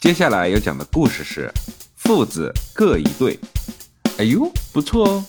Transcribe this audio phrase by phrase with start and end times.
[0.00, 1.52] 接下来要讲的故事是
[1.96, 3.36] 父子各一对。
[4.18, 5.24] 哎呦，不错哦！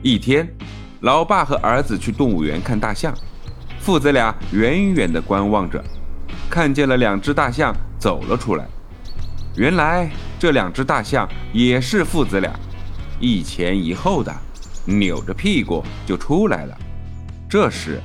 [0.00, 0.48] 一天，
[1.00, 3.12] 老爸和儿子去动物园看大象，
[3.80, 5.82] 父子俩远远地观望着，
[6.48, 8.64] 看见了两只大象走了出来。
[9.56, 10.08] 原来
[10.38, 12.52] 这两只大象也是父子俩，
[13.18, 14.32] 一前一后的，
[14.84, 16.78] 扭着屁股就出来了。
[17.50, 18.00] 这时，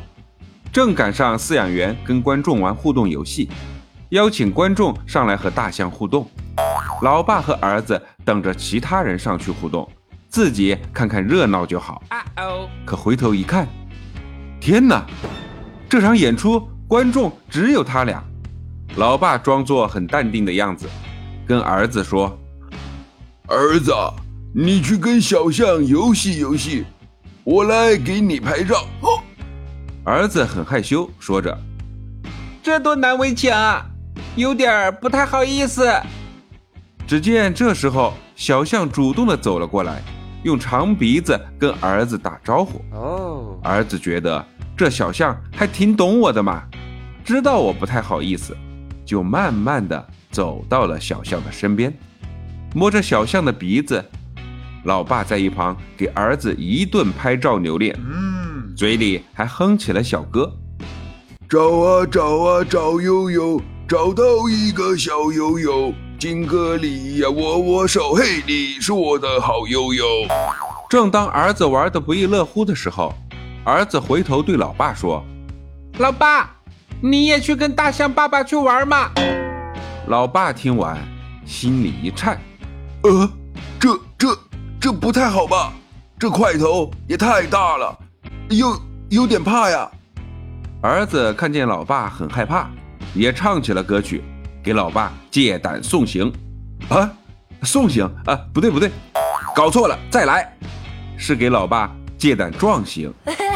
[0.73, 3.49] 正赶上饲养员跟观众玩互动游戏，
[4.09, 6.29] 邀请观众上来和大象互动。
[7.01, 9.87] 老爸和儿子等着其他人上去互动，
[10.29, 12.01] 自己看看热闹就好。
[12.85, 13.67] 可回头一看，
[14.59, 15.05] 天哪！
[15.89, 18.23] 这场演出观众只有他俩。
[18.95, 20.87] 老爸装作很淡定的样子，
[21.45, 22.37] 跟儿子说
[23.47, 23.93] ：“儿子，
[24.55, 26.85] 你去跟小象游戏游戏，
[27.43, 28.85] 我来给你拍照。”
[30.03, 31.55] 儿子很害羞，说着
[32.63, 33.85] ：“这多难为情啊，
[34.35, 35.91] 有点不太好意思。”
[37.07, 40.01] 只见这时候，小象主动的走了过来，
[40.43, 42.81] 用长鼻子跟儿子打招呼。
[42.91, 46.63] 哦，儿子觉得这小象还挺懂我的嘛，
[47.23, 48.55] 知道我不太好意思，
[49.05, 51.93] 就慢慢的走到了小象的身边，
[52.75, 54.03] 摸着小象的鼻子。
[54.83, 60.49] 老爸在一旁给儿子一顿拍照留念，嗯，嘴里还哼起了小歌：
[61.49, 65.93] 找啊找啊找悠悠，找到一个小悠悠。
[66.19, 70.03] 金歌里呀，握握手，嘿，你是我的好悠悠。
[70.89, 73.13] 正当儿子玩的不亦乐乎的时候，
[73.63, 75.23] 儿子回头对老爸说
[75.99, 76.53] ：“老爸，
[76.99, 79.09] 你也去跟大象爸爸去玩嘛。”
[80.07, 80.97] 老爸听完，
[81.45, 82.37] 心里一颤
[83.03, 83.29] ：“呃，
[83.79, 84.37] 这这
[84.81, 85.71] 这不太好吧？
[86.19, 87.97] 这块头也太大了，
[88.49, 88.77] 有
[89.09, 89.89] 有点怕呀。”
[90.83, 92.69] 儿子看见老爸很害怕，
[93.17, 94.23] 也唱起了歌曲。
[94.63, 96.31] 给老爸借胆送行，
[96.89, 97.09] 啊，
[97.63, 98.91] 送行啊，不对不对，
[99.55, 100.53] 搞错了，再来，
[101.17, 103.13] 是给老爸借胆壮行。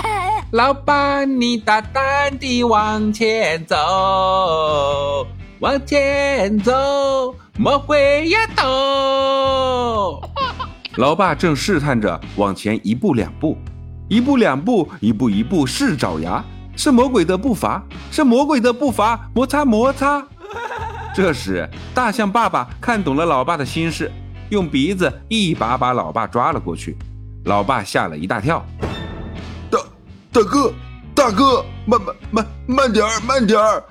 [0.52, 5.28] 老爸，你大胆地往前走，
[5.60, 10.22] 往前走，莫回呀头。
[10.98, 13.58] 老爸正试探着往前一步两步，
[14.10, 16.44] 一步两步，一步一步是爪牙，
[16.84, 20.26] 是魔鬼的步伐，是魔鬼的步伐，摩擦摩擦。
[21.14, 24.12] 这时，大象爸爸看懂了老爸的心事，
[24.50, 26.98] 用鼻子一把把老爸抓了过去。
[27.46, 28.66] 老爸吓了一大跳
[29.70, 29.78] ：“大
[30.32, 30.74] 大哥，
[31.14, 33.84] 大哥，慢慢慢慢点儿，慢点儿！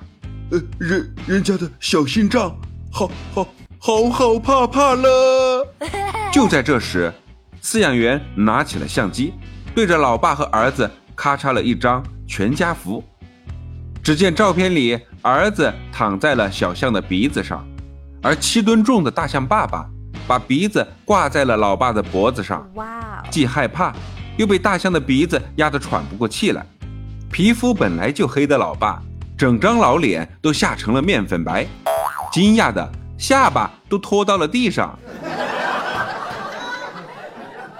[0.51, 2.53] 呃，人人家的小心脏，
[2.91, 3.47] 好好
[3.79, 5.65] 好好怕怕了。
[6.29, 7.13] ”就在这时，
[7.63, 9.33] 饲养员拿起了相机，
[9.73, 13.03] 对着老爸和儿子咔嚓了一张全家福。
[14.01, 17.67] 只见照片里，儿子躺在了小象的鼻子上，
[18.23, 19.85] 而七吨重的大象爸爸
[20.25, 22.65] 把鼻子挂在了老爸的脖子上。
[22.75, 23.21] 哇！
[23.29, 23.93] 既害怕，
[24.37, 26.65] 又被大象的鼻子压得喘不过气来。
[27.29, 29.03] 皮肤本来就黑的老爸，
[29.37, 31.67] 整张老脸都吓成了面粉白，
[32.31, 34.97] 惊讶的下巴都拖到了地上。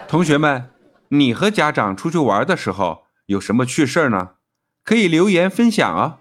[0.10, 0.70] 同学们，
[1.08, 4.32] 你和家长出去玩的时候有什么趣事儿呢？
[4.84, 6.18] 可以留言分享哦！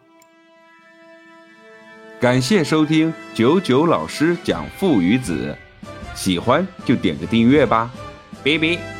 [2.20, 5.56] 感谢收听九九老师讲父与子，
[6.14, 7.90] 喜欢就点个订阅吧，
[8.44, 8.99] 拜拜。